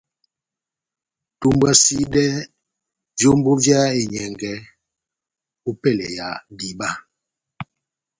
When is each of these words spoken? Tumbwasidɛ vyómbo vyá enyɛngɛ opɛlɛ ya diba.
Tumbwasidɛ 1.39 2.25
vyómbo 3.17 3.51
vyá 3.63 3.79
enyɛngɛ 3.99 4.51
opɛlɛ 5.69 6.05
ya 6.17 6.27
diba. 6.57 6.89